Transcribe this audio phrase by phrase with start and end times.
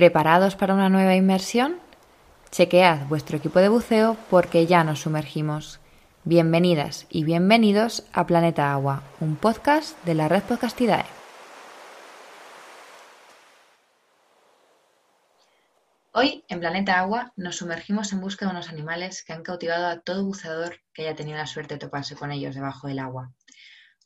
[0.00, 1.76] ¿Preparados para una nueva inmersión?
[2.50, 5.78] Chequead vuestro equipo de buceo porque ya nos sumergimos.
[6.24, 11.04] Bienvenidas y bienvenidos a Planeta Agua, un podcast de la red Podcastidae.
[16.12, 20.00] Hoy, en Planeta Agua, nos sumergimos en busca de unos animales que han cautivado a
[20.00, 23.34] todo buceador que haya tenido la suerte de toparse con ellos debajo del agua.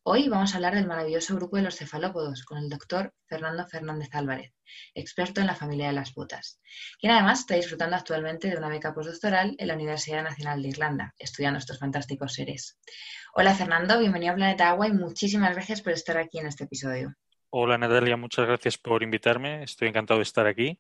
[0.07, 4.11] Hoy vamos a hablar del maravilloso grupo de los cefalópodos con el doctor Fernando Fernández
[4.13, 4.53] Álvarez,
[4.95, 6.61] experto en la familia de las botas,
[7.01, 11.15] quien además está disfrutando actualmente de una beca postdoctoral en la Universidad Nacional de Irlanda,
[11.19, 12.79] estudiando estos fantásticos seres.
[13.33, 17.15] Hola Fernando, bienvenido a Planeta Agua y muchísimas gracias por estar aquí en este episodio.
[17.49, 20.79] Hola Natalia, muchas gracias por invitarme, estoy encantado de estar aquí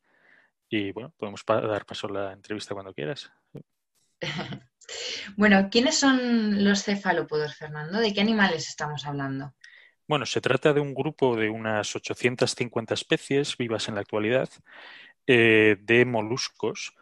[0.68, 3.32] y bueno, podemos dar paso a la entrevista cuando quieras.
[5.36, 7.98] Bueno, ¿quiénes son los cefalópodos, Fernando?
[7.98, 9.54] ¿De qué animales estamos hablando?
[10.06, 14.48] Bueno, se trata de un grupo de unas 850 especies vivas en la actualidad
[15.26, 16.94] eh, de moluscos.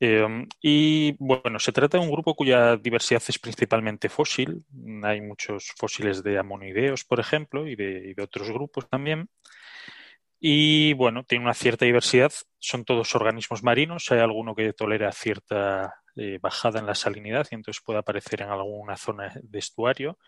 [0.00, 4.64] Em, y bueno, se trata de un grupo cuya diversidad es principalmente fósil.
[5.02, 9.28] Hay muchos fósiles de amonideos, por ejemplo, y de, otros grupos también.
[10.40, 12.32] Y bueno, tiene una cierta diversidad.
[12.58, 14.10] Son todos organismos marinos.
[14.10, 18.48] Hay alguno que tolera cierta eh, bajada en la salinidad y entonces puede aparecer en
[18.48, 20.18] alguna zona de estuario,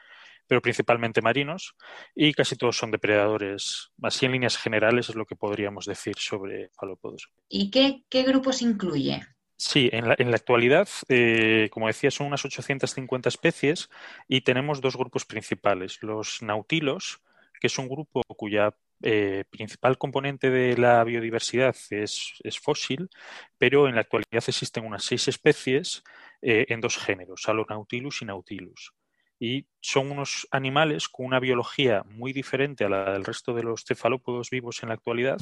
[0.47, 1.75] pero principalmente marinos
[2.15, 3.91] y casi todos son depredadores.
[4.03, 7.31] Así en líneas generales es lo que podríamos decir sobre falópodos.
[7.49, 9.23] ¿Y qué, grupos incluye?
[9.57, 13.91] Sí, en la, actualidad, eh, como decía, son unas 850 especies
[14.29, 16.03] y tenemos dos grupos principales.
[16.03, 17.23] Los nautilos,
[17.61, 23.11] que es un grupo cuya eh, principal componente de la biodiversidad es, fósil,
[23.59, 26.05] pero en la actualidad existen unas seis especies
[26.41, 28.95] eh, en dos géneros, Alonautilus y Nautilus.
[29.39, 33.85] Y son unos animales con una biología muy diferente a la del resto de los
[33.85, 35.41] cefalópodos vivos en la actualidad,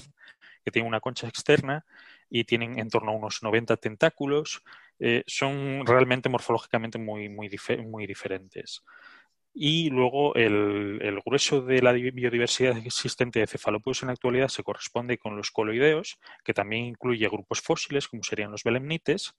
[0.64, 1.84] que tienen una concha externa
[2.30, 4.62] y tienen en torno a unos 90 tentáculos.
[4.98, 7.50] Eh, son realmente morfológicamente muy, muy,
[7.86, 8.82] muy diferentes
[9.62, 15.18] y luego el, grueso de la biodiversidad existente de cefalópodos en la actualidad se corresponde
[15.18, 19.34] con los coloideos, que también incluye grupos fósiles, como serían los belemnites,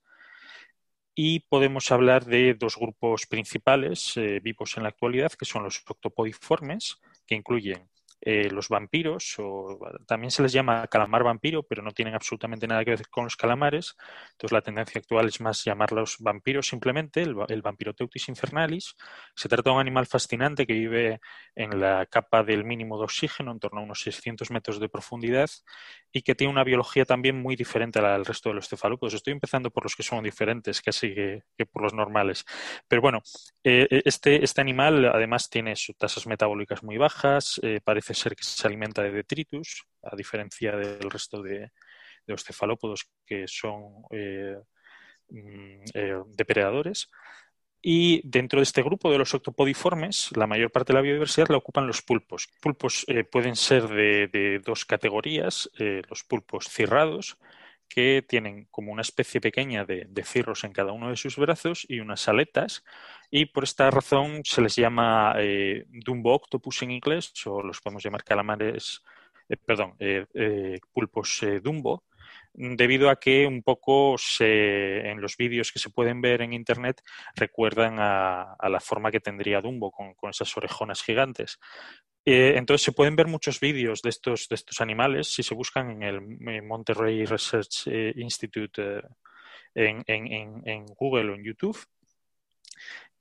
[1.12, 5.82] y podemos hablar de dos grupos principales eh, vivos en la actualidad, que son los
[5.88, 7.90] octopodiformes, que incluyen
[8.24, 12.84] eh, los vampiros, o también se les llama calamar vampiro, pero no tienen absolutamente nada
[12.84, 13.96] que ver con los calamares.
[14.32, 18.94] Entonces la tendencia actual es más llamarlos vampiros simplemente, el, el Vampiroteutis infernalis.
[19.34, 21.20] Se trata de un animal fascinante que vive
[21.56, 25.50] en la capa del mínimo de oxígeno, en torno a unos 600 metros de profundidad,
[26.12, 29.14] y que tiene una biología también muy diferente a la del resto de los cefalópodos.
[29.14, 32.44] Estoy empezando por los que son diferentes casi que, por los normales.
[32.86, 33.22] Pero bueno,
[33.64, 38.44] eh, este, este animal además tiene sus tasas metabólicas muy bajas, eh, parece ser que
[38.44, 41.70] se alimenta de detritus, a diferencia del resto de,
[42.26, 44.56] los cefalópodos que son eh,
[45.28, 47.08] mm, eh, depredadores.
[47.84, 51.56] Y dentro de este grupo de los octopodiformes, la mayor parte de la biodiversidad la
[51.56, 52.48] ocupan los pulpos.
[52.60, 55.68] Pulpos eh, pueden ser de, dos categorías,
[56.08, 57.38] los pulpos cirrados,
[57.94, 62.00] que tienen como una especie pequeña de, cirros en cada uno de sus brazos y
[62.00, 62.84] unas aletas,
[63.30, 68.02] y por esta razón se les llama eh, Dumbo octopus en inglés, o los podemos
[68.02, 69.02] llamar calamares,
[69.48, 72.04] eh, perdón, eh, pulpos Dumbo,
[72.54, 77.02] debido a que un poco en los vídeos que se pueden ver en internet
[77.34, 81.58] recuerdan a, la forma que tendría Dumbo con, con, esas orejonas gigantes.
[82.24, 85.90] Eh, entonces se pueden ver muchos vídeos de estos, de estos animales si se buscan
[85.90, 88.80] en el Monterrey Research eh, Institute
[89.74, 91.78] eh, en, Google o en YouTube.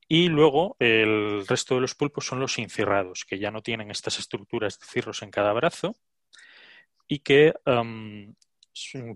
[0.08, 4.20] Y luego el resto de los pulpos son los incirrados, que ya no tienen estas
[4.20, 5.96] estructuras de cirros en cada brazo
[7.08, 7.54] y que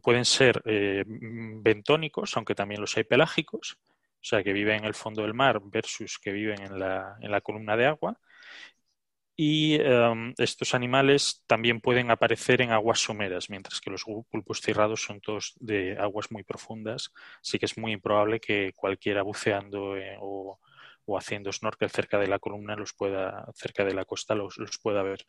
[0.01, 3.77] pueden ser bentónicos, aunque también los hay pelágicos,
[4.21, 7.29] o sea, que viven en el fondo del mar versus que viven en la, en
[7.29, 8.17] la columna de agua
[9.37, 15.03] y em, estos animales también pueden aparecer en aguas someras, mientras que los pulpos cerrados
[15.03, 17.11] son todos de aguas muy profundas.
[17.41, 20.59] Así que es muy improbable que cualquiera buceando eh, o,
[21.17, 25.25] haciendo snorkel cerca de la columna, los pueda, cerca de la costa, los, pueda ver.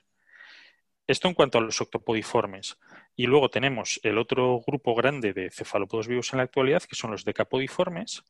[1.09, 2.79] Esto en cuanto a los octopodiformes.
[3.17, 7.11] Y luego tenemos el otro grupo grande de cefalópodos vivos en la actualidad, que son
[7.11, 8.23] los decapodiformes,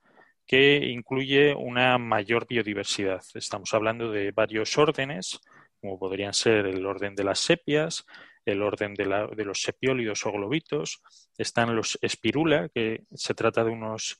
[0.47, 3.23] que incluye una mayor biodiversidad.
[3.35, 5.41] Estamos hablando de varios órdenes,
[5.81, 8.05] como podrían ser el orden de las sepias,
[8.45, 9.05] el orden de,
[9.45, 11.03] los sepiólidos o globitos,
[11.37, 14.19] están los espirula, que se trata de unos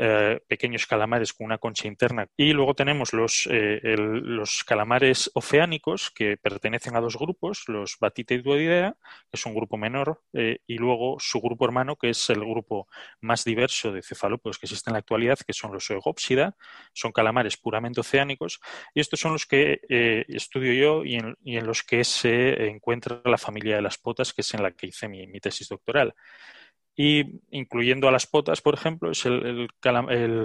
[0.00, 2.28] eh, pequeños calamares con una concha interna.
[2.36, 8.96] Y luego tenemos los, eh, los calamares oceánicos que pertenecen a dos grupos, los Duodidea,
[9.02, 12.86] que es un grupo menor, eh, y luego su grupo hermano, que es el grupo
[13.20, 16.54] más diverso de cefalópodos que existe en la actualidad, que son los Eugopsida,
[16.92, 18.60] son calamares puramente oceánicos,
[18.94, 19.80] y estos son los que
[20.28, 24.32] estudio yo y en, y en, los que se encuentra la familia de las potas,
[24.32, 26.14] que es en la que hice mi, mi tesis doctoral
[27.00, 29.68] y incluyendo a las potas, por ejemplo, es el,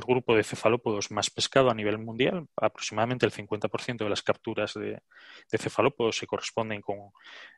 [0.08, 2.46] grupo de cefalópodos más pescado a nivel mundial.
[2.56, 5.02] Aproximadamente el 50% de las capturas de,
[5.50, 7.10] cefalópodos se corresponden con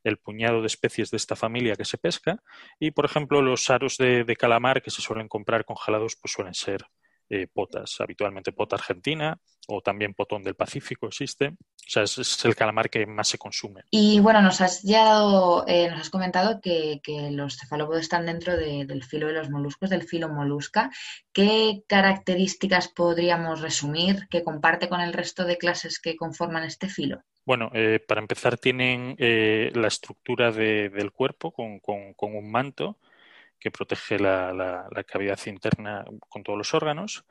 [0.05, 2.41] el puñado de especies de esta familia que se pesca.
[2.79, 6.53] Y, por ejemplo, los aros de, de calamar que se suelen comprar congelados pues suelen
[6.53, 6.85] ser
[7.27, 9.35] eh, potas, habitualmente pota argentina
[9.67, 11.47] o también potón del Pacífico existe.
[11.47, 13.81] O sea, es, el calamar que más se consume.
[13.89, 15.21] Y bueno, nos has ya
[15.65, 17.01] eh, nos has comentado que,
[17.31, 20.91] los cefalópodos están dentro del filo de los moluscos, del filo molusca.
[21.33, 27.23] ¿Qué características podríamos resumir que comparte con el resto de clases que conforman este filo?
[27.43, 32.99] Bueno, eh, para empezar tienen la estructura del cuerpo con, con un manto
[33.59, 37.25] que protege la, cavidad interna con todos los órganos.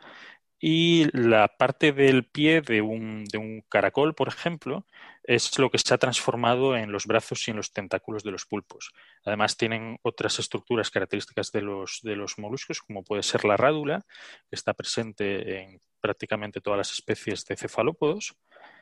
[0.67, 3.27] Y la parte del pie de un,
[3.69, 4.87] caracol, por ejemplo,
[5.23, 8.47] es lo que se ha transformado en los brazos y en los tentáculos de los
[8.47, 8.93] pulpos.
[9.25, 14.07] Además, tienen otras estructuras características de los, de los moluscos, como puede ser la rádula,
[14.49, 18.35] que está presente en prácticamente todas las especies de cefalópodos.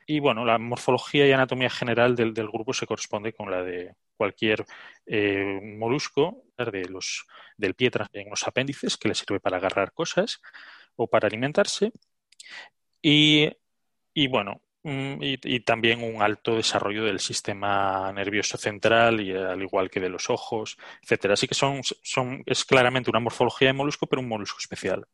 [0.06, 4.64] Y bueno, la morfología y anatomía general del, grupo se corresponde con la de cualquier
[5.06, 7.26] eh, molusco de los,
[7.56, 10.40] del pie en los apéndices que le sirve para agarrar cosas
[10.96, 11.92] o para alimentarse.
[13.02, 13.48] Y,
[14.28, 20.00] bueno, mm, y, también un alto desarrollo del sistema nervioso central, y al igual que
[20.00, 21.34] de los ojos, etcétera.
[21.34, 25.06] Así que son, son, es claramente una morfología de molusco, pero un molusco especial.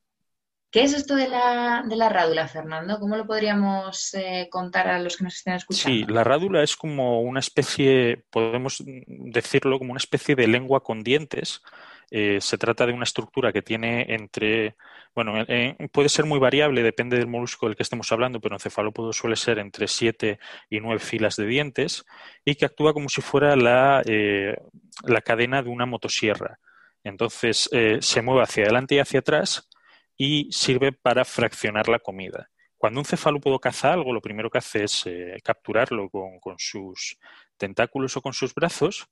[0.70, 2.99] ¿Qué es esto de la, de la rádula, Fernando?
[3.00, 5.97] ¿Cómo lo podríamos eh, contar a los que nos estén escuchando?
[5.97, 11.03] Sí, la rádula es como una especie, podemos decirlo, como una especie de lengua con
[11.03, 11.62] dientes.
[12.11, 14.76] Eh, se trata de una estructura que tiene entre,
[15.15, 15.43] bueno,
[15.91, 19.37] puede ser muy variable, depende del molusco del que estemos hablando, pero en cefalópodo suele
[19.37, 20.38] ser entre siete
[20.69, 22.05] y nueve filas de dientes
[22.44, 24.55] y que actúa como si fuera la, eh,
[25.05, 26.59] la cadena de una motosierra.
[27.05, 27.70] Entonces
[28.00, 29.69] se mueve hacia adelante y hacia atrás
[30.19, 32.50] y sirve para fraccionar la comida.
[32.76, 37.19] Cuando un cefalópodo caza algo, lo primero que hace es eh, capturarlo con, sus
[37.56, 39.09] tentáculos o con sus brazos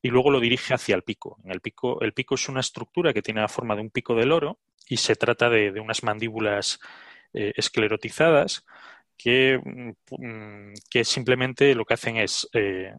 [0.00, 1.38] y luego lo dirige hacia el pico.
[1.44, 4.14] En el pico, el pico es una estructura que tiene la forma de un pico
[4.14, 6.78] de loro y se trata de, unas mandíbulas
[7.32, 8.64] eh, esclerotizadas
[9.16, 12.94] que, mm, que, simplemente lo que hacen es eh,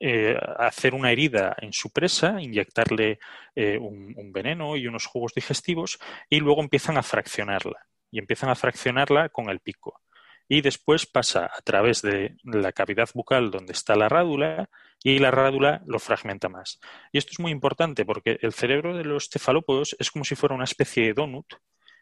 [0.00, 3.18] eh, hacer una herida en su presa, inyectarle
[3.56, 5.98] eh, un, veneno y unos jugos digestivos
[6.28, 7.86] y luego empiezan a fraccionarla.
[8.10, 10.00] Y empiezan a fraccionarla con el pico.
[10.48, 14.70] Y después pasa a través de la cavidad bucal donde está la rádula
[15.02, 16.80] y la rádula lo fragmenta más.
[17.12, 20.54] Y esto es muy importante porque el cerebro de los cefalópodos es como si fuera
[20.54, 21.54] una especie de donut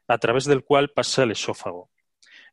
[0.06, 1.90] a través del cual pasa el esófago.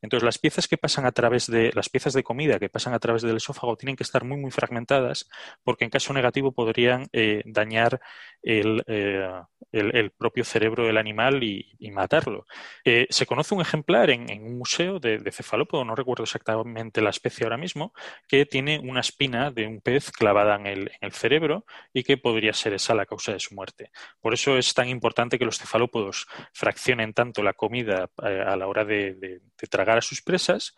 [0.04, 3.00] Entonces, las piezas que pasan a través de las piezas de comida que pasan a
[3.00, 5.30] través del esófago tienen que estar muy, muy fragmentadas
[5.64, 8.02] porque en caso negativo podrían eh, dañar
[8.42, 9.30] el, eh,
[9.72, 12.46] el, propio cerebro del animal y, matarlo.
[12.84, 17.46] Eh, se conoce un ejemplar en, un museo de, cefalópodo, no recuerdo exactamente la especie
[17.46, 17.94] ahora mismo,
[18.28, 22.74] que tiene una espina de un pez clavada en el, cerebro y que podría ser
[22.74, 23.92] esa la causa de su muerte.
[24.20, 28.84] Por eso es tan importante que los cefalópodos fraccionen tanto la comida a la hora
[28.84, 30.76] de tragar a sus presas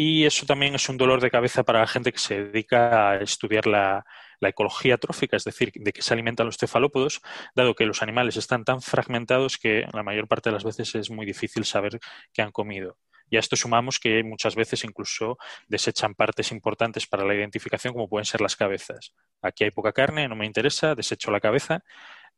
[0.00, 3.16] y eso también es un dolor de cabeza para la gente que se dedica a
[3.16, 4.04] estudiar la,
[4.40, 7.20] ecología trófica, es decir, de que se alimentan los cefalópodos,
[7.56, 11.10] dado que los animales están tan fragmentados que la mayor parte de las veces es
[11.10, 11.98] muy difícil saber
[12.32, 12.96] qué han comido.
[13.28, 15.36] Y a esto sumamos que muchas veces incluso
[15.66, 19.14] desechan partes importantes para la identificación, como pueden ser las cabezas.
[19.42, 21.82] Aquí hay poca carne, no me interesa, desecho la cabeza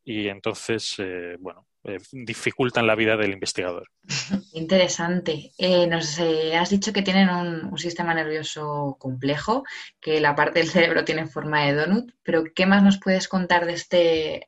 [0.05, 3.89] y entonces, eh, bueno, eh, dificultan la vida del investigador.
[4.53, 5.53] Interesante.
[5.59, 9.65] Eh, nos has dicho que tienen un, sistema nervioso complejo,
[10.01, 13.67] que la parte del cerebro tiene forma de donut, pero ¿qué más nos puedes contar
[13.67, 14.47] de este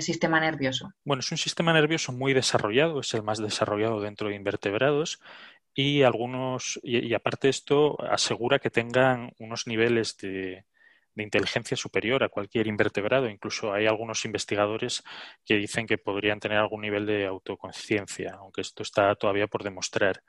[0.00, 0.92] sistema nervioso?
[1.04, 5.20] Bueno, es un sistema nervioso muy desarrollado, es el más desarrollado dentro de invertebrados
[5.74, 10.64] y algunos, y aparte esto asegura que tengan unos niveles de,
[11.18, 13.28] de inteligencia superior a cualquier invertebrado.
[13.28, 15.02] Incluso hay algunos investigadores
[15.44, 20.22] que dicen que podrían tener algún nivel de autoconciencia, aunque esto está todavía por demostrar.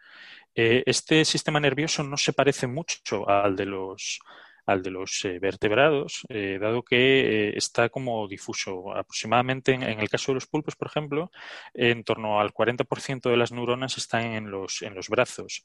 [0.56, 4.20] Eh, este sistema nervioso no se parece mucho al de los
[4.66, 8.96] al de los vertebrados, dado que está como difuso.
[8.96, 11.32] Aproximadamente en, el caso de los pulpos, por ejemplo,
[11.74, 15.64] en torno al 40% de las neuronas están en los, en los brazos.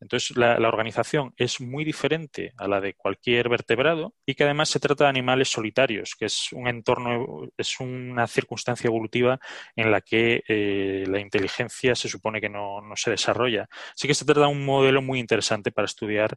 [0.00, 4.80] Entonces, la, organización es muy diferente a la de cualquier vertebrado y que además se
[4.80, 9.38] trata de animales solitarios, que es un entorno, es una circunstancia evolutiva
[9.76, 13.68] en la que eh, la inteligencia se supone que no, se desarrolla.
[13.94, 16.36] Así que se trata de un modelo muy interesante para estudiar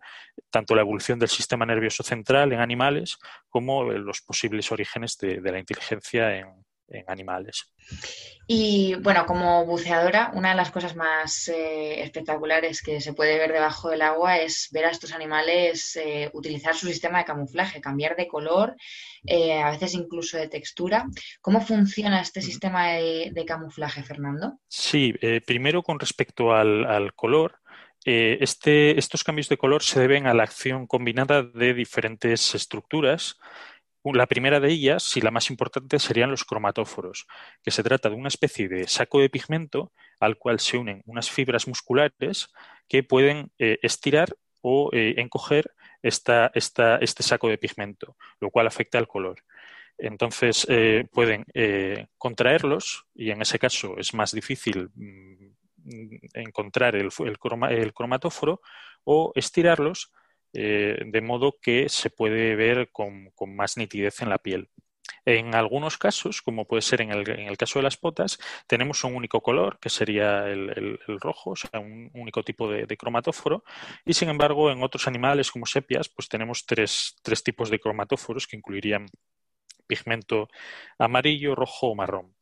[0.49, 3.17] tanto la evolución del sistema nervioso central en animales
[3.49, 7.65] como los posibles orígenes de la inteligencia en, en animales.
[8.49, 13.51] Y bueno, como buceadora, una de las cosas más eh, espectaculares que se puede ver
[13.51, 18.15] debajo del agua es ver a estos animales eh, utilizar su sistema de camuflaje, cambiar
[18.15, 18.75] de color,
[19.25, 21.05] eh, a veces incluso de textura.
[21.41, 24.59] ¿Cómo funciona este sistema de, camuflaje, Fernando?
[24.67, 25.13] Sí,
[25.45, 27.59] primero con respecto al, color.
[28.05, 33.37] Este, estos cambios de color se deben a la acción combinada de diferentes estructuras
[34.13, 37.27] la primera de ellas, y la más importante, serían los cromatóforos,
[37.63, 41.29] que se trata de una especie de saco de pigmento al cual se unen unas
[41.29, 42.49] fibras musculares
[42.87, 45.71] que pueden eh, estirar o eh, encoger
[46.01, 49.43] esta, este saco de pigmento, lo cual afecta al color.
[49.97, 51.43] Entonces eh, pueden
[52.19, 55.47] contraerlos y en ese caso es más difícil mm,
[56.33, 58.61] encontrar el, el cromatóforo
[59.03, 60.11] o estirarlos
[60.53, 64.69] eh, de modo que se puede ver con, más nitidez en la piel.
[65.25, 69.41] En algunos casos, como puede ser en el, caso de las potas, tenemos un único
[69.41, 73.63] color, que sería el, rojo, o sea, un único tipo de, cromatóforo,
[74.05, 78.55] y sin embargo, en otros animales como sepias, pues tenemos tres, tipos de cromatóforos que
[78.57, 79.07] incluirían
[79.85, 80.47] pigmento
[80.97, 82.35] amarillo, rojo o marrón.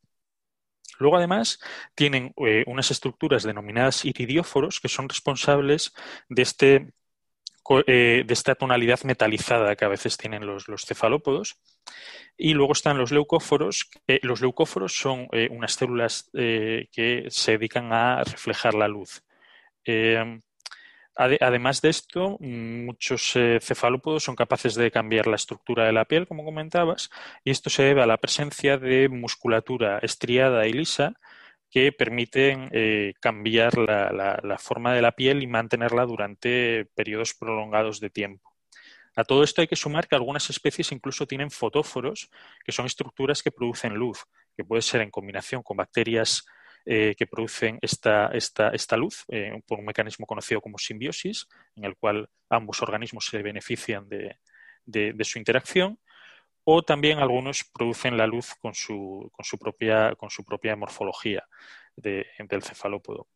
[0.98, 1.60] Luego, además,
[1.94, 5.92] tienen eh, unas estructuras denominadas iridióforos que son responsables
[6.28, 6.92] de este
[7.86, 11.56] eh, de esta tonalidad metalizada que a veces tienen los, cefalópodos.
[12.36, 13.90] Y luego están los leucóforos.
[14.22, 19.22] los leucóforos son eh, unas células eh, que se dedican a reflejar la luz.
[21.16, 26.44] además de esto, muchos cefalópodos son capaces de cambiar la estructura de la piel, como
[26.44, 27.10] comentabas,
[27.44, 31.14] y esto se debe a la presencia de musculatura estriada y lisa
[31.70, 38.10] que permiten eh, cambiar la, forma de la piel y mantenerla durante periodos prolongados de
[38.10, 38.54] tiempo.
[39.16, 42.30] A todo esto hay que sumar que algunas especies incluso tienen fotóforos,
[42.64, 44.24] que son estructuras que producen luz,
[44.56, 46.44] que puede ser en combinación con bacterias
[46.84, 48.30] eh, que producen esta,
[48.96, 54.08] luz eh, por un mecanismo conocido como simbiosis, en el cual ambos organismos se benefician
[54.08, 55.98] de su interacción,
[56.68, 61.44] o también algunos producen la luz con su, con su, propia, con su propia morfología
[61.94, 63.28] de, del cefalópodo.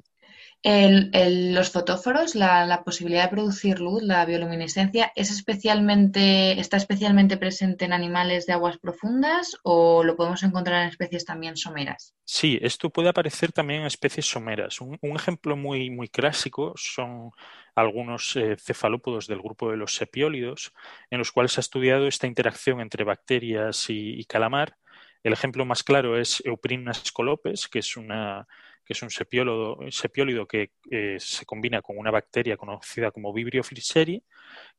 [0.65, 7.93] los fotóforos, la, posibilidad de producir luz, la bioluminescencia, ¿es especialmente, ¿está especialmente presente en
[7.93, 12.17] animales de aguas profundas o lo podemos encontrar en especies también someras?
[12.25, 14.81] Sí, esto puede aparecer también en especies someras.
[14.81, 17.31] Un, ejemplo muy, muy clásico son
[17.75, 20.73] algunos eh, cefalópodos del grupo de los sepiólidos,
[21.11, 24.77] en los cuales se ha estudiado esta interacción entre bacterias y, calamar.
[25.23, 28.47] El ejemplo más claro es Euprina scolopes, que es, una,
[28.85, 34.23] que es un sepiólido, que eh, se combina con una bacteria conocida como Vibrio friseri,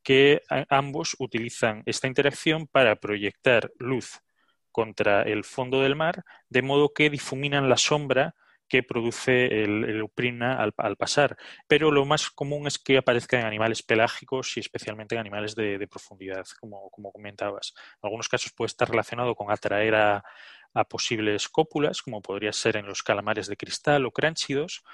[0.04, 4.22] que ambos utilizan esta interacción para proyectar luz
[4.72, 8.36] contra el fondo del mar, de modo que difuminan la sombra
[8.72, 11.36] que produce el, uprina al, pasar.
[11.68, 15.86] Pero lo más común es que aparezca en animales pelágicos y especialmente en animales de,
[15.90, 17.74] profundidad, como, comentabas.
[17.76, 20.24] En algunos casos puede estar relacionado con atraer a,
[20.88, 24.86] posibles cópulas, como podría ser en los calamares de cristal o cránchidos,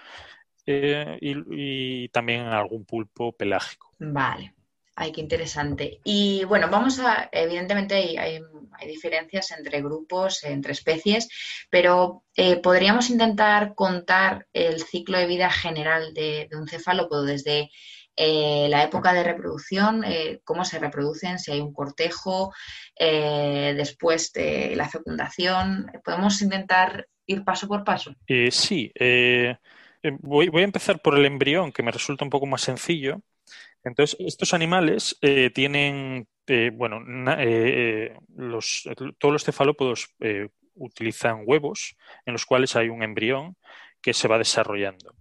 [0.66, 3.94] eh, y, y, también en algún pulpo pelágico.
[4.00, 4.57] Vale.
[5.00, 6.00] Ay, qué interesante.
[6.04, 8.42] Y bueno, vamos a, evidentemente hay,
[8.88, 11.30] diferencias entre grupos, entre especies,
[11.70, 17.70] pero eh, podríamos intentar contar el ciclo de vida general de, un cefalópodo desde
[18.16, 22.52] eh, la época de reproducción, eh, cómo se reproducen, si hay un cortejo,
[23.00, 25.92] después de la fecundación.
[26.04, 28.16] ¿Podemos intentar ir paso por paso?
[28.50, 28.92] sí.
[30.22, 33.22] Voy, voy a empezar por el embrión, que me resulta un poco más sencillo.
[33.88, 37.02] Entonces, estos animales eh, tienen, eh, bueno,
[37.38, 38.14] eh,
[39.18, 40.16] todos los cefalópodos
[40.76, 43.56] utilizan huevos en los cuales hay un embrión
[44.02, 45.16] que se va desarrollando.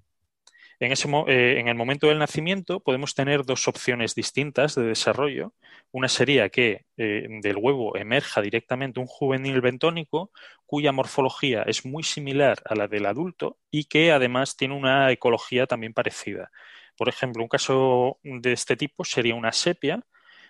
[0.78, 5.54] En, ese, en, el momento del nacimiento podemos tener dos opciones distintas de desarrollo.
[5.90, 10.30] Una sería que del huevo emerja directamente un juvenil bentónico
[10.66, 15.66] cuya morfología es muy similar a la del adulto y que además tiene una ecología
[15.66, 16.50] también parecida.
[16.96, 20.04] Por ejemplo, un caso de este tipo sería una sepia,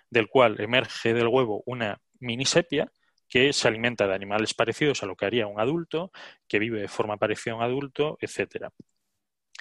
[0.09, 2.91] del cual emerge del huevo una mini sepia
[3.29, 6.11] que se alimenta de animales parecidos a lo que haría un adulto,
[6.47, 8.71] que vive de forma parecida a un adulto, etcétera.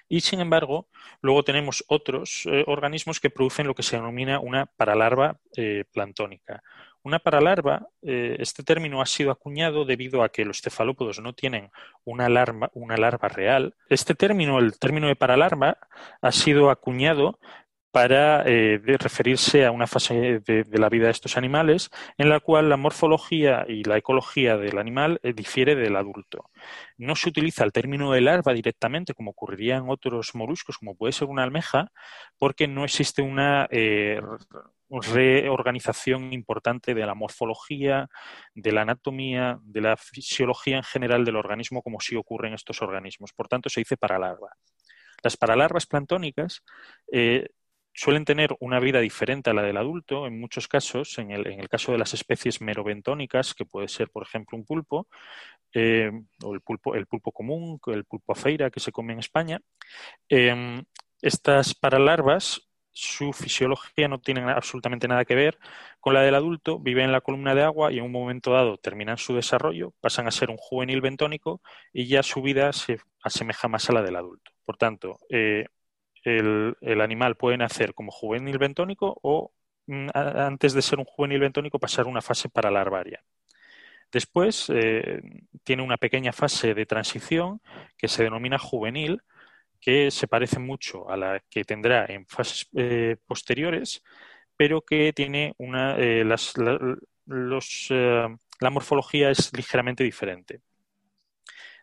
[0.08, 0.88] Y sin embargo,
[1.20, 6.62] luego tenemos otros eh, organismos que producen lo que se denomina una paralarva eh, plantónica.
[7.06, 11.70] Una paralarva, eh, este término ha sido acuñado debido a que los cefalópodos no tienen
[12.04, 13.76] una larva, una larva real.
[13.88, 15.78] Este término, el término de paralarva,
[16.20, 17.38] ha sido acuñado
[17.92, 22.68] para eh, referirse a una fase de, la vida de estos animales en la cual
[22.68, 26.50] la morfología y la ecología del animal eh, difiere del adulto.
[26.98, 31.12] No se utiliza el término de larva directamente, como ocurriría en otros moluscos, como puede
[31.12, 31.92] ser una almeja,
[32.36, 33.68] porque no existe una
[34.90, 38.08] reorganización importante de la morfología,
[38.54, 42.82] de la anatomía, de la fisiología en general del organismo, como sí ocurre en estos
[42.82, 43.32] organismos.
[43.32, 44.50] Por tanto, se dice paralarva.
[45.22, 46.62] Las paralarvas plantónicas
[47.96, 51.60] suelen tener una vida diferente a la del adulto en muchos casos, en el, en
[51.60, 55.08] el caso de las especies merobentónicas, que puede ser, por ejemplo, un pulpo,
[55.72, 56.12] eh,
[56.44, 59.60] o el pulpo, el pulpo común, el pulpo afeira que se come en España.
[60.28, 60.82] Eh,
[61.22, 62.65] estas paralarvas,
[62.96, 65.58] su fisiología no tiene absolutamente nada que ver
[66.00, 68.78] con la del adulto, viven en la columna de agua y en un momento dado
[68.78, 71.60] terminan su desarrollo, pasan a ser un juvenil bentónico
[71.92, 74.52] y ya su vida se asemeja más a la del adulto.
[74.64, 75.66] Por tanto, eh,
[76.24, 79.52] el, animal puede nacer como juvenil bentónico o
[79.86, 83.22] mm, antes de ser un juvenil bentónico pasar una fase paralarvaria.
[84.10, 85.20] Después eh,
[85.64, 87.60] tiene una pequeña fase de transición
[87.98, 89.20] que se denomina juvenil,
[89.80, 94.02] que se parece mucho a la que tendrá en fases eh, posteriores,
[94.56, 96.36] pero que tiene una, eh, la
[98.70, 100.60] morfología es ligeramente diferente.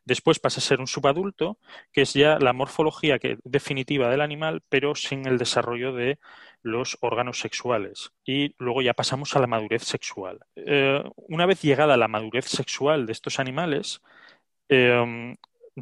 [0.05, 1.57] Después pasa a ser un subadulto,
[1.93, 6.19] que es ya la morfología definitiva del animal, pero sin el desarrollo de
[6.61, 8.11] los órganos sexuales.
[8.25, 10.39] Y luego ya pasamos a la madurez sexual.
[10.55, 14.01] Eh, una vez llegada la madurez sexual de estos animales,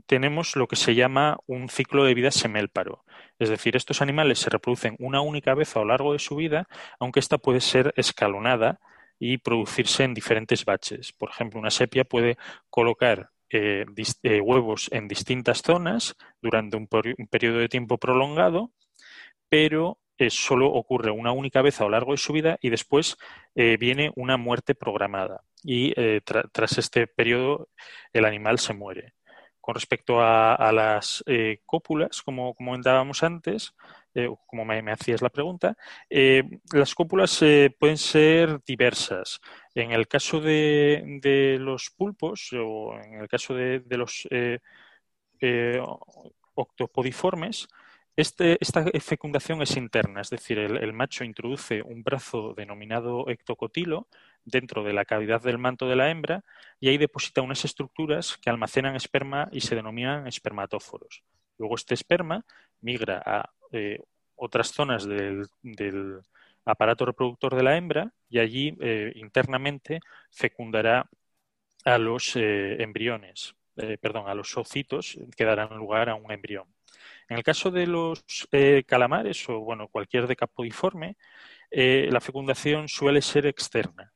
[0.05, 3.03] tenemos lo que se llama un ciclo de vida semélparo.
[3.39, 6.67] Es decir, estos animales se reproducen una única vez a lo largo de su vida,
[6.99, 8.79] aunque esta puede ser escalonada
[9.19, 11.13] y producirse en diferentes baches.
[11.13, 12.37] Por ejemplo, una sepia puede
[12.69, 13.85] colocar eh,
[14.23, 18.71] eh, huevos en distintas zonas durante un, periodo de tiempo prolongado,
[19.49, 23.17] pero eh, solo ocurre una única vez a lo largo de su vida y después
[23.53, 25.43] viene una muerte programada.
[25.63, 27.69] Y tras este periodo
[28.13, 29.13] el animal se muere.
[29.61, 31.23] Con respecto a, las
[31.65, 33.75] cópulas, como comentábamos antes,
[34.47, 35.77] como me, hacías la pregunta,
[36.09, 37.39] las cópulas
[37.79, 39.39] pueden ser diversas.
[39.75, 44.59] En el caso de, los pulpos o en el caso de, los eh,
[45.39, 45.81] eh,
[46.55, 47.67] octopodiformes,
[48.15, 54.07] este, esta fecundación es interna, es decir, el, macho introduce un brazo denominado ectocotilo
[54.45, 56.43] dentro de la cavidad del manto de la hembra
[56.79, 61.23] y ahí deposita unas estructuras que almacenan esperma y se denominan espermatóforos.
[61.57, 62.45] Luego este esperma
[62.81, 63.99] migra a eh,
[64.41, 65.47] otras zonas del,
[66.65, 69.99] aparato reproductor de la hembra y allí eh, internamente
[70.31, 71.07] fecundará
[71.85, 76.67] a los eh, embriones, eh, perdón, a los ocitos que darán lugar a un embrión.
[77.29, 78.23] En el caso de los
[78.85, 81.15] calamares o bueno, cualquier decapodiforme,
[81.71, 84.11] la fecundación suele ser externa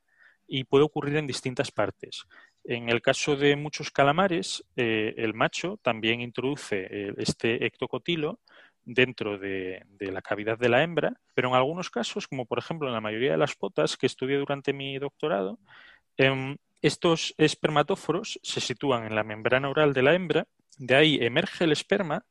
[0.48, 2.26] y puede ocurrir en distintas partes.
[2.64, 8.40] En el caso de muchos calamares, el macho también introduce este ectocotilo
[8.86, 12.94] dentro de, la cavidad de la hembra, pero en algunos casos, como por ejemplo en
[12.94, 15.60] la mayoría de las potas que estudié durante mi doctorado,
[16.18, 21.64] em, estos espermatóforos se sitúan en la membrana oral de la hembra, de ahí emerge
[21.64, 22.26] el esperma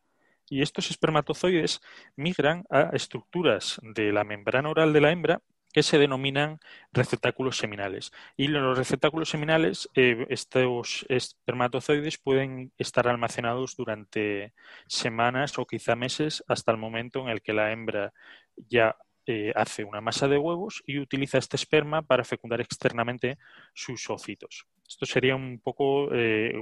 [0.49, 1.81] y estos espermatozoides
[2.17, 5.43] migran a estructuras de la membrana oral de la hembra
[5.75, 6.61] que se denominan
[6.93, 8.13] receptáculos seminales.
[8.37, 14.55] Y los receptáculos seminales, eh, estos espermatozoides pueden estar almacenados durante
[14.87, 18.13] semanas o quizá meses hasta el momento en el que la hembra
[18.69, 23.39] ya eh, hace una masa de huevos y utiliza este esperma para fecundar externamente
[23.75, 24.69] sus ocitos.
[24.87, 26.55] Esto sería un poco eh,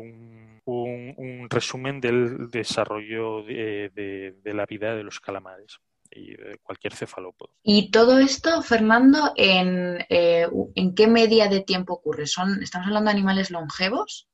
[0.64, 5.81] un, resumen del desarrollo de la vida de los calamares
[6.14, 7.55] y de cualquier cefalópodo.
[7.62, 12.27] ¿Y todo esto, Fernando, en, eh, en qué media de tiempo ocurre?
[12.27, 14.29] ¿Son, ¿Estamos hablando de animales longevos?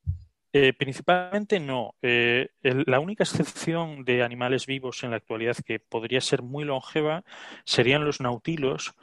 [0.53, 1.95] Eh, principalmente no.
[2.01, 7.25] Eh, la única excepción de animales vivos en la actualidad que podría ser muy longeva
[7.65, 8.95] serían los nautilos,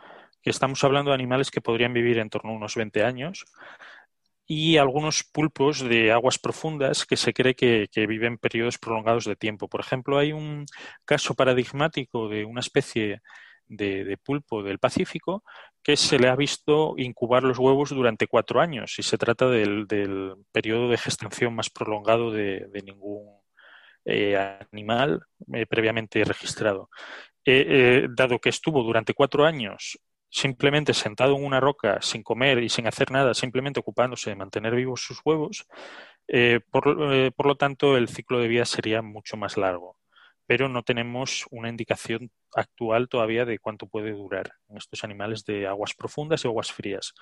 [0.42, 3.46] que estamos hablando de animales que podrían vivir en torno a unos 20 años,
[4.48, 9.68] y algunos pulpos de aguas profundas que se cree que, viven periodos prolongados de tiempo.
[9.68, 10.66] Por ejemplo, hay un
[11.04, 13.22] caso paradigmático de una especie
[13.68, 15.44] de, pulpo del Pacífico
[15.82, 19.88] que se le ha visto incubar los huevos durante cuatro años y se trata del,
[20.52, 23.40] periodo de gestación más prolongado de, ningún
[24.06, 24.38] eh,
[24.72, 25.22] animal
[25.54, 26.90] eh, previamente registrado.
[27.48, 30.00] Eh, dado que estuvo durante cuatro años
[30.36, 34.76] simplemente sentado en una roca sin comer y sin hacer nada, simplemente ocupándose de mantener
[34.76, 35.66] vivos sus huevos,
[36.72, 39.98] por, por lo tanto el ciclo de vida sería mucho más largo.
[40.46, 45.68] Pero no tenemos una indicación actual todavía de cuánto puede durar en estos animales de
[45.68, 47.14] aguas profundas y aguas frías.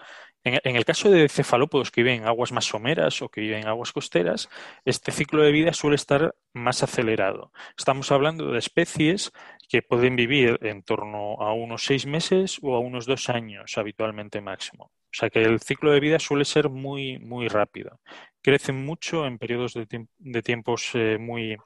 [0.44, 3.68] En, el caso de cefalópodos que viven en aguas más someras o que viven en
[3.68, 4.48] aguas costeras,
[4.86, 7.52] este ciclo de vida suele estar más acelerado.
[7.78, 9.32] Estamos hablando de especies
[9.68, 14.40] que pueden vivir en torno a unos seis meses o a unos dos años habitualmente
[14.40, 14.86] máximo.
[14.86, 18.00] O sea que el ciclo de vida suele ser muy, muy rápido.
[18.42, 21.58] Crecen mucho en periodos de, tiempos eh, muy,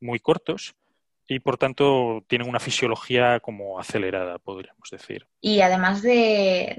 [0.00, 0.74] muy cortos
[1.30, 5.26] y por tanto tienen una fisiología como acelerada, podríamos decir.
[5.42, 6.76] Y además de,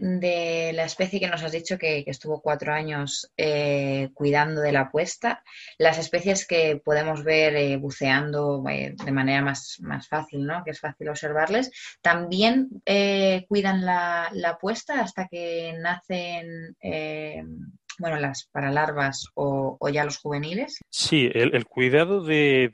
[0.73, 5.43] la especie que nos has dicho que, estuvo cuatro años eh, cuidando de la puesta,
[5.77, 10.63] las especies que podemos ver eh, buceando eh, de manera más, más, fácil, ¿no?
[10.63, 12.69] que es fácil observarles, también
[13.47, 16.75] cuidan la, la, puesta hasta que nacen
[17.99, 20.79] bueno, las para larvas o, ya los juveniles?
[20.89, 22.71] Sí, el, cuidado de,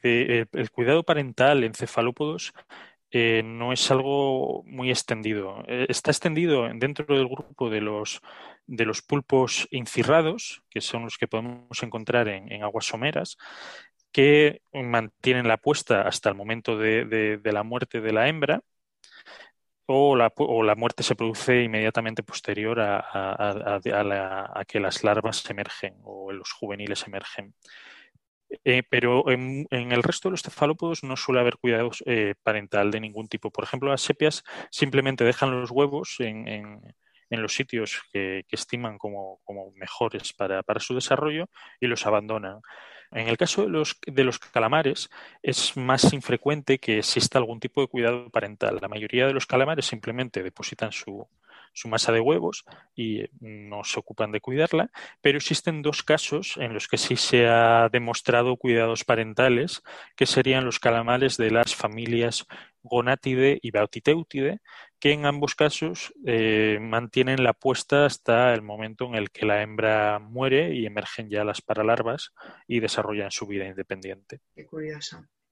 [0.52, 2.54] el, cuidado parental en cefalópodos
[3.12, 5.64] eh, no es algo muy extendido.
[5.68, 8.22] Eh, está extendido dentro del grupo de los
[8.68, 13.38] de los pulpos incirrados, que son los que podemos encontrar en, aguas someras,
[14.12, 18.64] que mantienen la puesta hasta el momento de la muerte de la hembra
[19.88, 23.80] o la, o la, muerte se produce inmediatamente posterior a,
[24.68, 27.54] que las larvas emergen o los juveniles emergen.
[28.64, 33.00] Eh, pero en, el resto de los cefalópodos no suele haber cuidados eh, parental de
[33.00, 33.52] ningún tipo.
[33.52, 36.82] Por ejemplo, las sepias simplemente dejan los huevos en,
[37.30, 39.42] los sitios que, estiman como,
[39.76, 41.48] mejores para, para, su desarrollo
[41.80, 42.62] y los abandonan.
[43.12, 45.10] En el caso de los, de los calamares
[45.42, 48.80] es más infrecuente que exista algún tipo de cuidado parental.
[48.82, 51.28] La mayoría de los calamares simplemente depositan su,
[51.76, 52.66] su masa de huevos
[52.96, 54.90] y no se ocupan de cuidarla,
[55.22, 59.84] pero existen dos casos en los que sí se ha demostrado cuidados parentales,
[60.16, 62.48] que serían los calamares de las familias
[62.86, 64.60] Gonatide y Bautiteutide,
[65.00, 69.62] que en ambos casos eh, mantienen la puesta hasta el momento en el que la
[69.62, 72.32] hembra muere y emergen ya las paralarvas
[72.68, 74.40] y desarrollan su vida independiente.
[74.56, 74.66] Qué.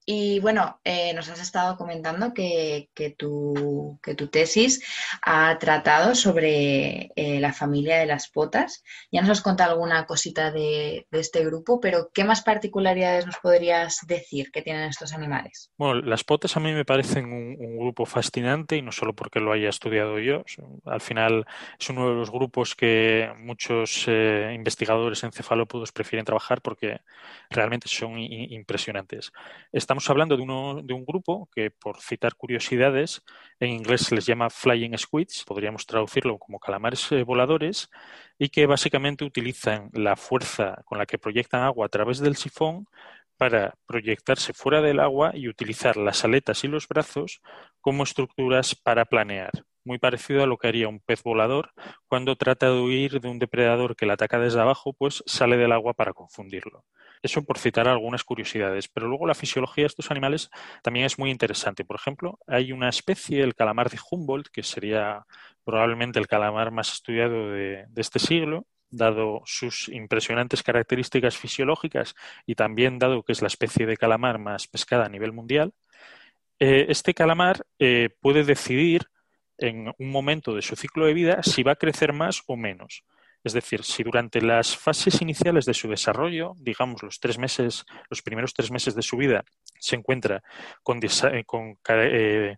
[0.06, 3.98] Y bueno, eh, nos has estado comentando que, tu,
[4.30, 4.84] tesis
[5.22, 8.84] ha tratado sobre eh, la familia de las potas.
[9.10, 14.00] Ya nos has contado alguna cosita de, este grupo, pero ¿qué más particularidades nos podrías
[14.06, 15.70] decir que tienen estos animales?
[15.78, 19.52] Bueno, las potas a mí me parecen un, grupo fascinante y no solo porque lo
[19.52, 20.44] haya estudiado yo.
[20.84, 21.46] Al final
[21.78, 27.00] es uno de los grupos que muchos eh, investigadores en cefalópodos prefieren trabajar porque
[27.50, 29.32] realmente son impresionantes
[30.10, 33.22] hablando de, uno, de un grupo que, por citar curiosidades,
[33.60, 37.90] en inglés se les llama flying squids, podríamos traducirlo como calamares eh, voladores,
[38.38, 42.86] y que básicamente utilizan la fuerza con la que proyectan agua a través del sifón
[43.36, 47.40] para proyectarse fuera del agua y utilizar las aletas y los brazos
[47.80, 49.50] como estructuras para planear
[49.84, 51.72] muy parecido a lo que haría un pez volador
[52.08, 55.72] cuando trata de huir de un depredador que le ataca desde abajo, pues sale del
[55.72, 56.84] agua para confundirlo.
[57.24, 60.50] Eso por citar algunas curiosidades, pero luego la fisiología de estos animales
[60.82, 61.82] también es muy interesante.
[61.82, 65.24] Por ejemplo, hay una especie, el calamar de Humboldt, que sería
[65.64, 72.98] probablemente el calamar más estudiado de, este siglo, dado sus impresionantes características fisiológicas y también
[72.98, 75.72] dado que es la especie de calamar más pescada a nivel mundial,
[76.58, 79.08] eh, este calamar eh, puede decidir
[79.56, 83.02] en un momento de su ciclo de vida si va a crecer más o menos.
[83.44, 88.22] Es decir, si durante las fases iniciales de su desarrollo, digamos los tres meses, los
[88.22, 89.44] primeros tres meses de su vida,
[89.78, 90.42] se encuentra
[90.82, 91.44] con, eh,
[91.88, 92.56] eh,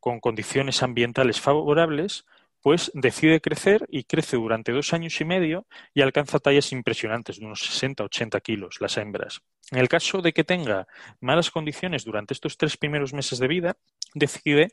[0.00, 2.24] con condiciones ambientales favorables,
[2.60, 7.46] pues decide crecer y crece durante dos años y medio y alcanza tallas impresionantes de
[7.46, 9.40] unos 60-80 kilos las hembras.
[9.70, 10.88] En el caso de que tenga
[11.20, 13.76] malas condiciones durante estos tres primeros meses de vida,
[14.18, 14.68] decide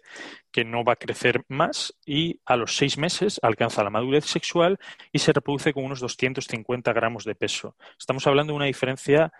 [0.52, 4.80] que no va a crecer más y a los seis meses alcanza la madurez sexual
[5.12, 7.76] y se reproduce con unos 250 gramos de peso.
[8.00, 9.32] Estamos hablando de una diferencia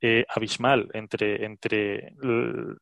[0.00, 2.14] eh, abismal entre, entre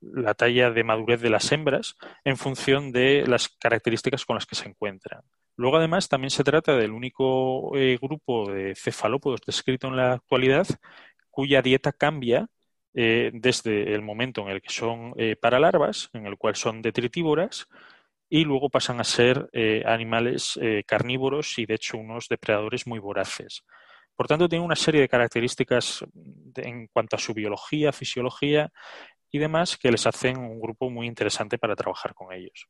[0.01, 4.57] la talla de madurez de las hembras en función de las características con las que
[4.57, 5.23] se encuentran.
[5.57, 10.66] Luego, además, también se trata del único eh, grupo de cefalópodos descrito en la actualidad
[11.31, 12.49] cuya dieta cambia
[12.94, 17.68] eh, desde el momento en el que son para larvas, en el cual son detritívoras,
[18.33, 22.98] y luego pasan a ser eh, animales eh, carnívoros y de hecho unos depredadores muy
[22.98, 23.62] voraces.
[24.16, 26.02] Por tanto, tienen una serie de características
[26.57, 28.72] en cuanto a su biología, fisiología
[29.31, 32.68] y demás que les hacen un grupo muy interesante para trabajar con ellos.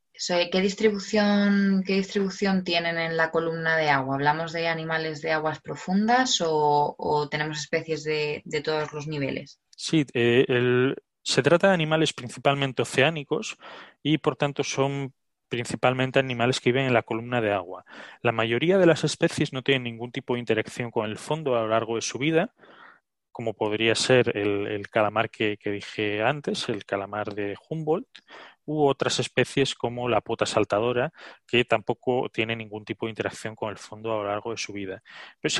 [0.51, 4.15] ¿Qué distribución, qué distribución tienen en la columna de agua?
[4.15, 9.61] ¿Hablamos de animales de aguas profundas o, tenemos especies de, todos los niveles?
[9.75, 13.57] Sí, eh, se trata de animales principalmente oceánicos
[14.01, 15.13] y por tanto son
[15.47, 17.85] principalmente animales que viven en la columna de agua.
[18.21, 21.61] La mayoría de las especies no tienen ningún tipo de interacción con el fondo a
[21.61, 22.53] lo largo de su vida,
[23.31, 28.07] como podría ser el, calamar que, dije antes, el calamar de Humboldt,
[28.65, 31.11] u otras especies como la pota saltadora,
[31.47, 34.73] que tampoco tiene ningún tipo de interacción con el fondo a lo largo de su
[34.73, 35.03] vida.
[35.41, 35.53] Pero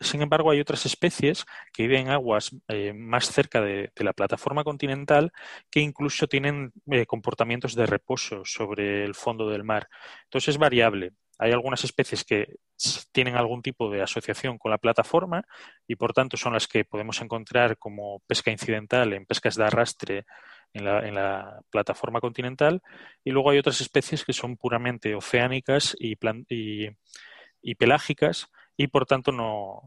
[0.00, 4.64] sin embargo, hay otras especies que viven en aguas eh, más cerca de, la plataforma
[4.64, 5.32] continental
[5.70, 9.88] que incluso tienen eh, comportamientos de reposo sobre el fondo del mar.
[10.24, 11.12] Entonces es variable.
[11.38, 12.56] Hay algunas especies que
[13.12, 15.42] tienen algún tipo de asociación con la plataforma
[15.86, 20.26] y por tanto son las que podemos encontrar como pesca incidental en pescas de arrastre
[20.72, 22.82] en la, plataforma continental
[23.24, 26.16] y luego hay otras especies que son puramente oceánicas y,
[27.74, 29.82] pelágicas y por tanto no,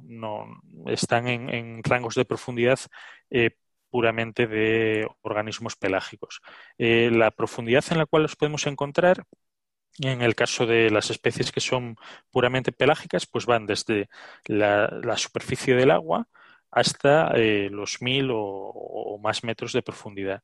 [0.88, 2.80] están en, rangos de profundidad
[3.30, 3.52] eh,
[3.90, 6.42] puramente de organismos pelágicos.
[6.78, 9.26] Eh, la profundidad en la cual los podemos encontrar
[10.00, 11.98] en el caso de las especies que son
[12.32, 14.10] puramente pelágicas, pues van desde
[14.46, 16.28] la, superficie del agua
[16.74, 20.42] hasta eh, los mil o, más metros de profundidad.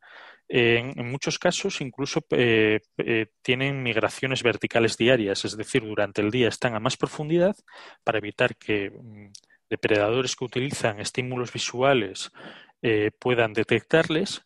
[0.47, 6.47] En, muchos casos incluso eh, eh, tienen migraciones verticales diarias, es decir, durante el día
[6.47, 7.55] están a más profundidad
[8.03, 9.31] para evitar que mm,
[9.69, 12.31] depredadores que utilizan estímulos visuales
[13.19, 14.45] puedan detectarles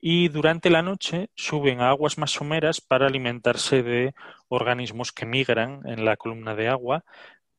[0.00, 4.14] y durante la noche suben a aguas más someras para alimentarse de
[4.48, 7.04] organismos que migran en la columna de agua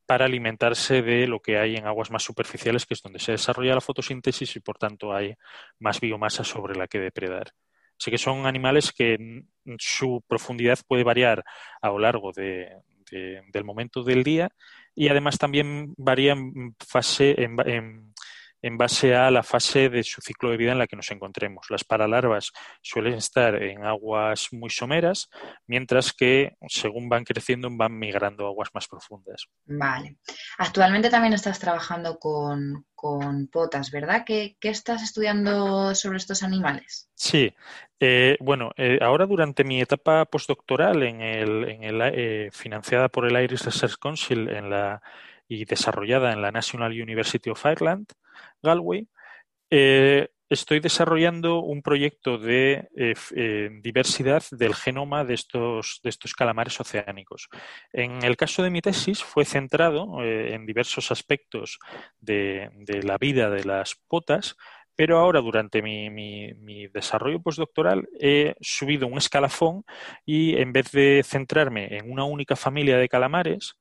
[0.06, 3.74] para alimentarse de lo que hay en aguas más superficiales, que es donde se desarrolla
[3.74, 5.34] la fotosíntesis y por tanto hay
[5.78, 7.52] más biomasa sobre la que depredar.
[7.98, 9.42] Así que son animales que
[9.78, 11.44] su profundidad puede variar
[11.80, 14.50] a lo largo del momento del día
[14.94, 18.14] y además también varía en fase, en, en
[18.74, 21.66] base a la fase de su ciclo de vida en la que nos encontremos.
[21.70, 22.52] Las paralarvas
[22.82, 25.28] suelen estar en aguas muy someras,
[25.66, 29.46] mientras que según van creciendo van migrando a aguas más profundas.
[29.64, 30.16] Vale.
[30.58, 32.84] Actualmente también estás trabajando con,
[33.52, 34.24] potas, ¿verdad?
[34.26, 37.08] ¿Qué, estás estudiando sobre estos animales?
[37.14, 37.54] Sí,
[38.00, 43.26] eh, bueno, eh, ahora durante mi etapa postdoctoral en el, en el eh, financiada por
[43.26, 45.02] el Irish Research Council en la
[45.48, 48.06] y desarrollada en la National University of Ireland,
[48.62, 49.06] Galway,
[49.70, 56.34] eh, estoy desarrollando un proyecto de eh, eh, diversidad del genoma de estos, de estos
[56.34, 57.48] calamares oceánicos.
[57.92, 61.78] En el caso de mi tesis fue centrado en diversos aspectos
[62.20, 62.70] de,
[63.02, 64.56] la vida de las potas,
[64.94, 69.84] pero ahora durante mi, mi, desarrollo postdoctoral he subido un escalafón
[70.24, 73.76] y en vez de centrarme en una única familia de calamares,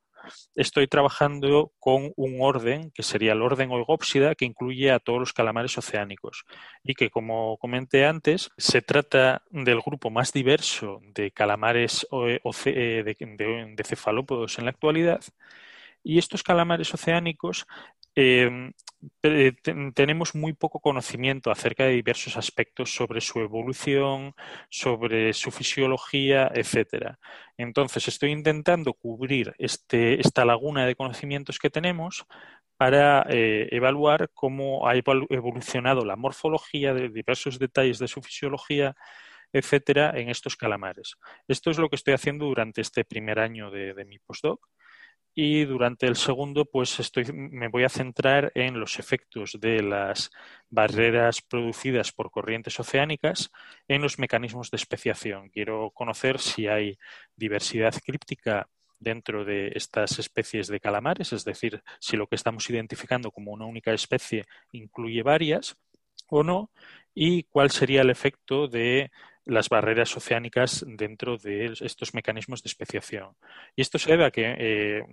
[0.56, 5.34] estoy trabajando con un orden que sería el orden oigópsida que incluye a todos los
[5.34, 6.46] calamares oceánicos
[6.84, 13.84] y que, como comenté antes, se trata del grupo más diverso de calamares eh, de,
[13.84, 15.22] cefalópodos en la actualidad.
[16.04, 17.66] Y estos calamares oceánicos
[18.16, 18.72] eh,
[19.94, 24.34] tenemos muy poco conocimiento acerca de diversos aspectos sobre su evolución,
[24.70, 27.20] sobre su fisiología, etcétera.
[27.58, 32.26] Entonces, estoy intentando cubrir este, esta laguna de conocimientos que tenemos
[32.78, 38.96] para eh, evaluar cómo ha evolucionado la morfología de diversos detalles de su fisiología,
[39.54, 41.16] etcétera, en estos calamares.
[41.48, 44.68] Esto es lo que estoy haciendo durante este primer año de mi postdoc
[45.36, 50.32] y durante el segundo pues estoy, me voy a centrar en los efectos de las
[50.70, 53.52] barreras producidas por corrientes oceánicas
[53.90, 55.50] en los mecanismos de especiación.
[55.50, 56.98] Quiero conocer si hay
[57.36, 63.30] diversidad críptica dentro de estas especies de calamares, es decir, si lo que estamos identificando
[63.30, 65.76] como una única especie incluye varias
[66.28, 66.72] o no,
[67.14, 69.12] y cuál sería el efecto de
[69.46, 73.36] las barreras oceánicas dentro de estos mecanismos de especiación.
[73.76, 75.04] Y esto se debe a que eh,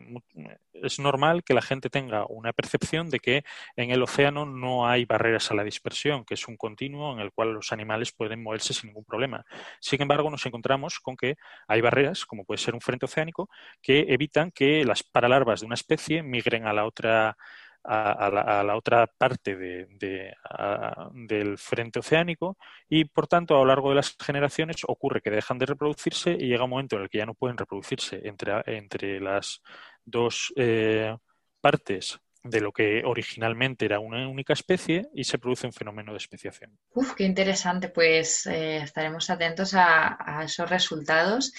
[0.73, 3.45] es normal que la gente tenga una percepción de que
[3.77, 7.33] en el océano no hay barreras a la dispersión, que es un continuo en el
[7.33, 9.45] cual los animales pueden moverse sin ningún problema.
[9.81, 11.37] Sin embargo, nos encontramos con que
[11.69, 15.75] hay barreras, como puede ser un frente oceánico, que evitan que las paralarvas de una
[15.75, 17.37] especie migren a la otra
[17.85, 22.57] a, la, otra parte del frente oceánico
[22.89, 26.49] y, por tanto, a lo largo de las generaciones ocurre que dejan de reproducirse y
[26.49, 29.63] llega un momento en el que ya no pueden reproducirse entre, entre las
[30.05, 31.17] dos eh,
[31.61, 36.19] partes de lo que originalmente era una única especie y se produce un fenómeno de
[36.19, 36.77] especiación.
[36.93, 37.89] Uf, qué interesante.
[37.89, 41.53] Pues eh, estaremos atentos a, esos resultados.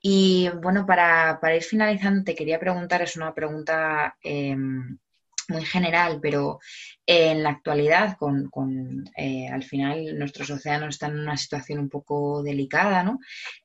[0.00, 4.98] Y bueno, para, ir finalizando, te quería preguntar, es una pregunta em,
[5.50, 6.60] muy general, pero
[7.06, 12.42] en la actualidad, con, eh, al final nuestros océanos están en una situación un poco
[12.42, 13.18] delicada, ¿no?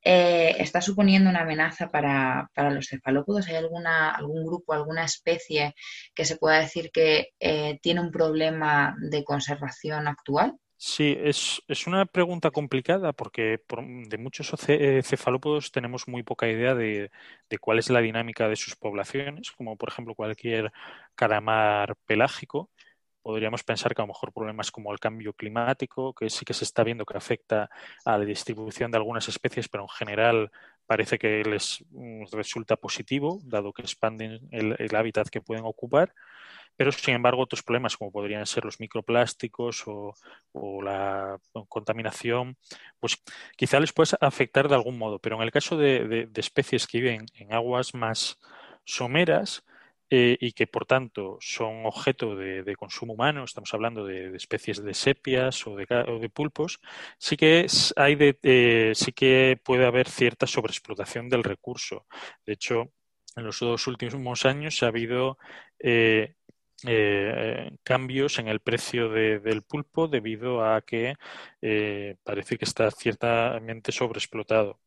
[0.03, 3.47] Eh, ¿Está suponiendo una amenaza para, los cefalópodos?
[3.47, 5.75] ¿Hay alguna, algún grupo, alguna especie
[6.13, 10.57] que se pueda decir que eh, tiene un problema de conservación actual?
[10.87, 13.59] Sí, es, una pregunta complicada porque
[14.07, 17.09] de muchos eh, cefalópodos tenemos muy poca idea de,
[17.59, 20.71] cuál es la dinámica de sus poblaciones, como por ejemplo cualquier
[21.15, 22.69] calamar pelágico.
[23.23, 26.65] Podríamos pensar que a lo mejor problemas como el cambio climático, que sí que se
[26.65, 27.67] está viendo que afecta
[28.05, 30.51] a la distribución de algunas especies, pero en general
[30.85, 36.13] parece que les mm, resulta positivo, dado que expanden el hábitat que pueden ocupar
[36.75, 40.13] pero sin embargo otros problemas como podrían ser los microplásticos o,
[40.83, 42.57] la contaminación,
[42.99, 43.21] pues
[43.57, 47.25] quizá les puede afectar de algún modo, pero en el caso de, especies que viven
[47.35, 48.39] en aguas más
[48.83, 49.63] someras,
[50.11, 54.93] eh, y que por tanto son objeto de, consumo humano, estamos hablando de, especies de
[54.93, 56.79] sepias o de, pulpos,
[57.17, 62.05] sí que hay eh, sí que puede haber cierta sobreexplotación del recurso.
[62.45, 62.91] De hecho,
[63.35, 65.37] en los dos últimos años ha habido
[65.79, 66.35] eh,
[66.87, 71.15] eh, cambios en el precio del pulpo debido a que
[71.61, 74.79] eh, parece que está ciertamente sobreexplotado.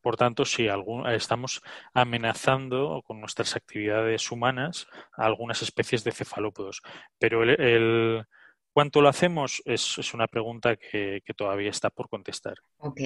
[0.00, 0.66] Por tanto, sí,
[1.12, 1.62] estamos
[1.94, 6.82] amenazando con nuestras actividades humanas a algunas especies de cefalópodos.
[7.18, 8.24] Pero el,
[8.72, 9.62] ¿cuánto lo hacemos?
[9.64, 12.56] Es, una pregunta que, que, todavía está por contestar.
[12.78, 13.00] Ok.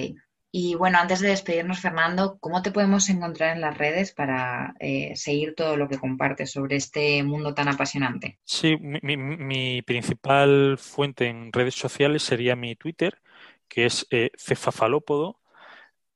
[0.51, 5.13] Y bueno, antes de despedirnos, Fernando, ¿cómo te podemos encontrar en las redes para eh,
[5.15, 8.39] seguir todo lo que compartes sobre este mundo tan apasionante?
[8.45, 13.19] Sí, mi, principal fuente en redes sociales sería mi Twitter,
[13.67, 15.39] que es eh, cefafalópodo.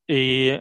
[0.07, 0.51] Y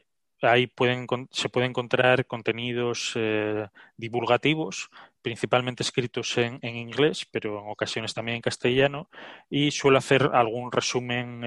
[0.42, 4.90] ahí pueden, se puede encontrar contenidos eh, divulgativos,
[5.22, 9.08] principalmente escritos en, en, inglés, pero en ocasiones también en castellano,
[9.48, 11.44] y suelo hacer algún resumen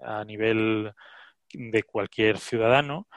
[0.00, 0.92] a nivel
[1.52, 3.08] de cualquier ciudadano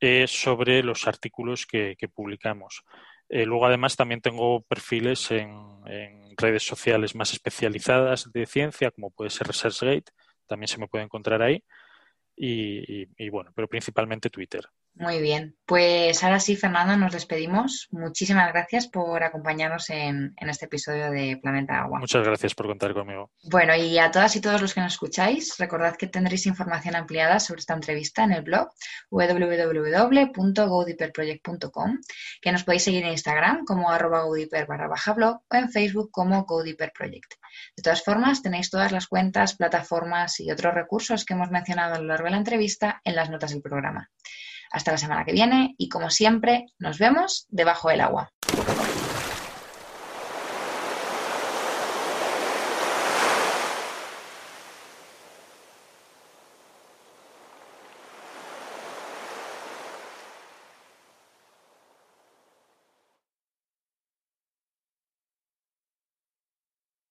[0.00, 2.82] eh, sobre los artículos que, publicamos.
[3.28, 5.60] Eh, luego, además, también tengo perfiles en,
[6.36, 10.12] redes sociales más especializadas de ciencia, como puede ser ResearchGate,
[10.46, 11.62] también se me puede encontrar ahí.
[12.36, 14.66] y bueno, pero principalmente Twitter.
[14.94, 17.88] Muy bien, pues ahora sí, Fernando, nos despedimos.
[17.92, 21.98] Muchísimas gracias por acompañarnos en, este episodio de Planeta Agua.
[21.98, 23.30] Muchas gracias por contar conmigo.
[23.44, 27.40] Bueno, y a todas y todos los que nos escucháis, recordad que tendréis información ampliada
[27.40, 28.68] sobre esta entrevista en el blog
[29.10, 31.98] www.godiperproject.com,
[32.42, 34.26] que nos podéis seguir en Instagram como arroba
[34.68, 37.32] barra baja blog o en Facebook como godiperproject.
[37.76, 41.98] De todas formas, tenéis todas las cuentas, plataformas y otros recursos que hemos mencionado a
[41.98, 44.10] lo largo de la entrevista en las notas del programa.
[44.72, 48.32] Hasta la semana que viene y como siempre, nos vemos debajo del agua.